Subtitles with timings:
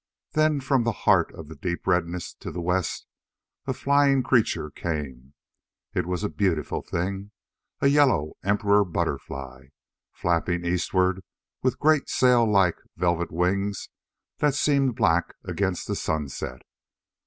[0.31, 3.05] Then, from the heart of the deep redness to the west
[3.67, 5.35] a flying creature came.
[5.93, 7.29] It was a beautiful thing
[7.81, 9.67] a yellow emperor butterfly
[10.11, 11.21] flapping eastward
[11.61, 13.89] with great sail like velvet wings
[14.39, 16.63] that seemed black against the sunset.